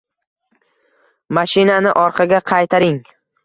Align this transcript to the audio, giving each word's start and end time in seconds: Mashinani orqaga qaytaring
Mashinani 1.39 1.95
orqaga 2.07 2.43
qaytaring 2.51 3.01